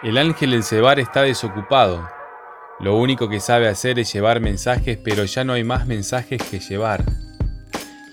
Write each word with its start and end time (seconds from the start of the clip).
El 0.00 0.16
ángel 0.16 0.54
El 0.54 0.62
Cebar 0.62 1.00
está 1.00 1.22
desocupado. 1.22 2.08
Lo 2.78 2.96
único 2.96 3.28
que 3.28 3.40
sabe 3.40 3.66
hacer 3.66 3.98
es 3.98 4.12
llevar 4.12 4.40
mensajes, 4.40 4.96
pero 5.02 5.24
ya 5.24 5.42
no 5.42 5.54
hay 5.54 5.64
más 5.64 5.88
mensajes 5.88 6.40
que 6.40 6.60
llevar. 6.60 7.04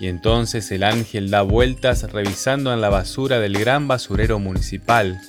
Y 0.00 0.08
entonces 0.08 0.72
el 0.72 0.82
ángel 0.82 1.30
da 1.30 1.42
vueltas 1.42 2.10
revisando 2.10 2.74
en 2.74 2.80
la 2.80 2.88
basura 2.88 3.38
del 3.38 3.56
gran 3.56 3.86
basurero 3.86 4.40
municipal, 4.40 5.20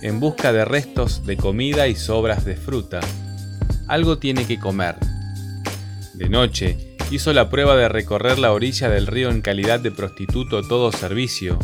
en 0.00 0.20
busca 0.20 0.52
de 0.52 0.64
restos 0.64 1.26
de 1.26 1.36
comida 1.36 1.88
y 1.88 1.96
sobras 1.96 2.44
de 2.44 2.54
fruta. 2.54 3.00
Algo 3.88 4.18
tiene 4.18 4.46
que 4.46 4.60
comer. 4.60 4.94
De 6.14 6.28
noche, 6.28 6.96
hizo 7.10 7.32
la 7.32 7.50
prueba 7.50 7.74
de 7.74 7.88
recorrer 7.88 8.38
la 8.38 8.52
orilla 8.52 8.88
del 8.88 9.08
río 9.08 9.28
en 9.30 9.42
calidad 9.42 9.80
de 9.80 9.90
prostituto 9.90 10.62
todo 10.62 10.92
servicio. 10.92 11.58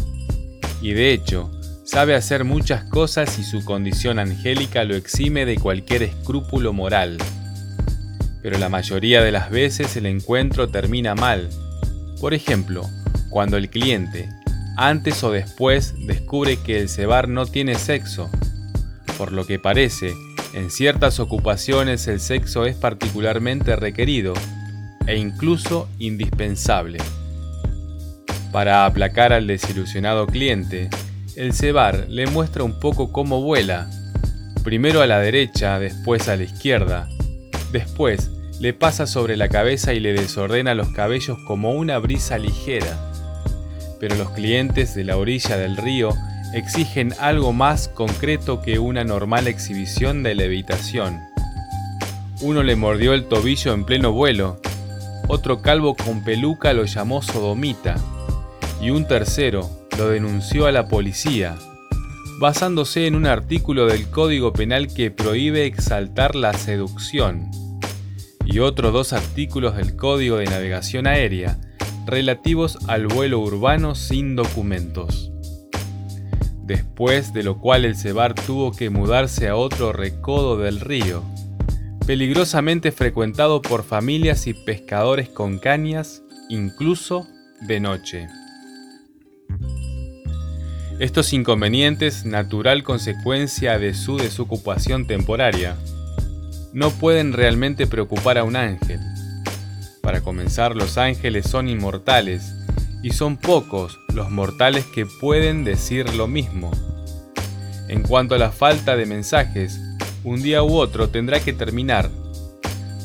Y 0.81 0.95
de 0.95 1.13
hecho, 1.13 1.49
Sabe 1.93 2.15
hacer 2.15 2.45
muchas 2.45 2.85
cosas 2.85 3.39
y 3.39 3.45
su 3.45 3.67
condición 3.67 4.19
angélica 4.19 4.83
lo 4.85 4.97
exime 4.97 5.45
de 5.45 5.57
cualquier 5.57 6.03
escrúpulo 6.03 6.73
moral. 6.73 7.19
Pero 8.43 8.59
la 8.59 8.71
mayoría 8.71 9.21
de 9.21 9.31
las 9.31 9.51
veces 9.51 9.95
el 9.97 10.07
encuentro 10.07 10.71
termina 10.71 11.15
mal. 11.15 11.51
Por 12.19 12.33
ejemplo, 12.33 12.89
cuando 13.29 13.59
el 13.59 13.69
cliente, 13.69 14.31
antes 14.79 15.23
o 15.23 15.33
después, 15.33 15.95
descubre 16.07 16.57
que 16.57 16.81
el 16.81 16.89
cebar 16.89 17.29
no 17.29 17.45
tiene 17.45 17.75
sexo. 17.75 18.31
Por 19.19 19.31
lo 19.31 19.47
que 19.47 19.59
parece, 19.59 20.15
en 20.55 20.71
ciertas 20.71 21.21
ocupaciones 21.21 22.09
el 22.09 22.21
sexo 22.21 22.65
es 22.65 22.75
particularmente 22.75 23.77
requerido 23.77 24.33
e 25.07 25.19
incluso 25.19 25.91
indispensable. 25.99 27.01
Para 28.51 28.87
aplacar 28.87 29.35
al 29.35 29.47
desilusionado 29.47 30.27
cliente, 30.27 30.89
el 31.37 31.53
cebar 31.55 32.07
le 32.09 32.27
muestra 32.27 32.63
un 32.63 32.79
poco 32.79 33.13
cómo 33.13 33.41
vuela, 33.43 33.89
primero 34.65 35.01
a 35.03 35.07
la 35.07 35.19
derecha, 35.19 35.79
después 35.79 36.29
a 36.29 36.37
la 36.37 36.45
izquierda, 36.45 37.09
después 37.73 38.31
le 38.61 38.73
pasa 38.73 39.07
sobre 39.07 39.37
la 39.37 39.49
cabeza 39.49 39.95
y 39.95 40.01
le 40.01 40.13
desordena 40.13 40.75
los 40.75 40.89
cabellos 40.91 41.39
como 41.47 41.73
una 41.73 41.99
brisa 41.99 42.39
ligera. 42.39 43.13
Pero 43.99 44.17
los 44.17 44.31
clientes 44.31 44.95
de 44.95 45.05
la 45.05 45.17
orilla 45.17 45.57
del 45.57 45.77
río 45.77 46.11
exigen 46.53 47.15
algo 47.19 47.53
más 47.53 47.89
concreto 47.89 48.61
que 48.61 48.79
una 48.79 49.05
normal 49.05 49.49
exhibición 49.49 50.23
de 50.23 50.35
levitación. 50.35 51.21
Uno 52.41 52.63
le 52.63 52.77
mordió 52.77 53.15
el 53.15 53.27
tobillo 53.27 53.73
en 53.73 53.85
pleno 53.85 54.13
vuelo, 54.13 54.61
otro 55.29 55.63
calvo 55.63 55.95
con 55.95 56.23
peluca 56.23 56.73
lo 56.73 56.85
llamó 56.85 57.23
sodomita, 57.23 57.97
y 58.81 58.91
un 58.91 59.07
tercero, 59.07 59.82
lo 59.99 60.09
denunció 60.09 60.67
a 60.67 60.73
la 60.73 60.89
policía, 60.89 61.57
basándose 62.39 63.07
en 63.07 63.15
un 63.15 63.27
artículo 63.27 63.87
del 63.87 64.09
Código 64.11 64.53
Penal 64.53 64.93
que 64.93 65.11
prohíbe 65.11 65.67
exaltar 65.67 66.35
la 66.35 66.53
seducción, 66.55 67.51
y 68.45 68.59
otros 68.59 68.93
dos 68.93 69.13
artículos 69.13 69.77
del 69.77 69.97
Código 69.97 70.37
de 70.37 70.47
Navegación 70.47 71.07
Aérea 71.07 71.59
relativos 72.07 72.79
al 72.89 73.07
vuelo 73.07 73.39
urbano 73.39 73.95
sin 73.95 74.35
documentos. 74.35 75.31
Después 76.65 77.33
de 77.33 77.43
lo 77.43 77.59
cual 77.59 77.85
el 77.85 77.97
Cebar 77.97 78.35
tuvo 78.35 78.73
que 78.73 78.91
mudarse 78.91 79.49
a 79.49 79.57
otro 79.57 79.93
recodo 79.93 80.57
del 80.57 80.81
río, 80.81 81.23
peligrosamente 82.07 82.93
frecuentado 82.93 83.63
por 83.63 83.85
familias 83.85 84.47
y 84.47 84.55
pescadores 84.55 85.29
con 85.29 85.59
cañas, 85.59 86.23
incluso 86.49 87.27
de 87.61 87.81
noche. 87.81 88.27
Estos 90.99 91.33
inconvenientes, 91.33 92.25
natural 92.25 92.83
consecuencia 92.83 93.79
de 93.79 93.95
su 93.95 94.19
desocupación 94.19 95.07
temporaria, 95.07 95.77
no 96.73 96.91
pueden 96.91 97.33
realmente 97.33 97.87
preocupar 97.87 98.39
a 98.39 98.45
un 98.45 98.57
ángel. 98.57 99.01
Para 100.01 100.21
comenzar, 100.21 100.77
los 100.77 100.99
ángeles 100.99 101.47
son 101.49 101.69
inmortales 101.69 102.55
y 103.03 103.11
son 103.11 103.37
pocos 103.37 103.99
los 104.15 104.31
mortales 104.31 104.85
que 104.85 105.07
pueden 105.07 105.65
decir 105.65 106.15
lo 106.15 106.29
mismo. 106.29 106.71
En 107.89 108.03
cuanto 108.03 108.35
a 108.35 108.39
la 108.39 108.53
falta 108.53 108.97
de 108.97 109.07
mensajes, 109.07 109.81
un 110.25 110.43
día 110.43 110.63
u 110.63 110.75
otro 110.75 111.09
tendrá 111.09 111.41
que 111.41 111.53
terminar. 111.53 112.11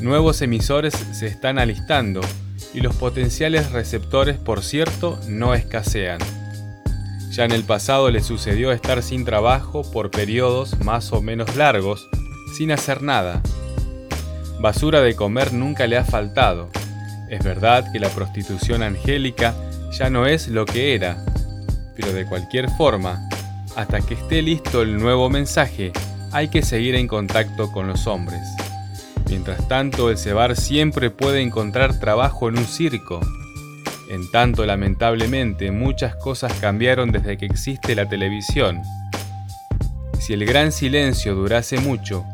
Nuevos 0.02 0.42
emisores 0.42 0.94
se 1.14 1.28
están 1.28 1.58
alistando 1.58 2.22
y 2.74 2.82
los 2.82 2.96
potenciales 2.96 3.72
receptores, 3.72 4.38
por 4.38 4.64
cierto, 4.64 5.20
no 5.28 5.56
escasean. 5.56 6.20
Ya 7.32 7.46
en 7.46 7.52
el 7.52 7.64
pasado 7.64 8.10
le 8.10 8.22
sucedió 8.22 8.72
estar 8.72 9.04
sin 9.04 9.26
trabajo 9.26 9.84
por 9.92 10.12
periodos 10.12 10.80
más 10.80 11.12
o 11.12 11.22
menos 11.22 11.56
largos, 11.56 12.08
sin 12.58 12.72
hacer 12.72 13.02
nada. 13.04 13.42
Basura 14.60 15.02
de 15.02 15.16
comer 15.16 15.54
nunca 15.54 15.86
le 15.86 15.98
ha 15.98 16.04
faltado. 16.04 16.70
Es 17.30 17.44
verdad 17.44 17.92
que 17.92 18.00
la 18.00 18.10
prostitución 18.10 18.82
angélica 18.82 19.54
ya 19.92 20.10
no 20.10 20.26
es 20.26 20.48
lo 20.48 20.66
que 20.66 20.96
era, 20.96 21.24
pero 21.96 22.14
de 22.14 22.26
cualquier 22.26 22.70
forma, 22.72 23.28
hasta 23.76 24.02
que 24.02 24.16
esté 24.16 24.42
listo 24.42 24.82
el 24.82 24.98
nuevo 24.98 25.30
mensaje, 25.30 25.92
hay 26.32 26.48
que 26.48 26.64
seguir 26.64 26.96
en 26.96 27.08
contacto 27.08 27.72
con 27.72 27.88
los 27.88 28.08
hombres. 28.08 28.42
Mientras 29.30 29.68
tanto, 29.68 30.10
el 30.10 30.18
cebar 30.18 30.56
siempre 30.56 31.10
puede 31.10 31.42
encontrar 31.42 32.00
trabajo 32.00 32.50
en 32.50 32.58
un 32.58 32.66
circo, 32.66 33.20
en 34.10 34.30
tanto, 34.32 34.66
lamentablemente, 34.66 35.72
muchas 35.72 36.16
cosas 36.16 36.54
cambiaron 36.60 37.12
desde 37.12 37.38
que 37.38 37.46
existe 37.46 37.96
la 37.96 38.08
televisión. 38.08 38.82
Si 40.20 40.34
el 40.34 40.46
gran 40.46 40.72
silencio 40.72 41.36
durase 41.36 41.80
mucho, 41.80 42.26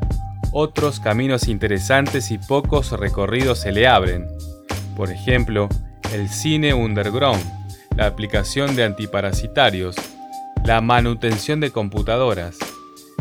otros 0.52 1.00
caminos 1.00 1.48
interesantes 1.48 2.32
y 2.32 2.38
pocos 2.38 2.92
recorridos 2.92 3.60
se 3.60 3.72
le 3.72 3.88
abren. 3.88 4.28
Por 4.96 5.12
ejemplo, 5.12 5.68
el 6.14 6.30
cine 6.30 6.74
underground, 6.74 7.44
la 7.98 8.08
aplicación 8.08 8.76
de 8.76 8.84
antiparasitarios, 8.84 9.96
la 10.64 10.80
manutención 10.80 11.60
de 11.60 11.72
computadoras, 11.72 12.58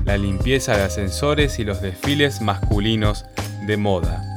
la 0.05 0.17
limpieza 0.17 0.77
de 0.77 0.83
ascensores 0.83 1.59
y 1.59 1.65
los 1.65 1.81
desfiles 1.81 2.41
masculinos 2.41 3.25
de 3.67 3.77
moda. 3.77 4.31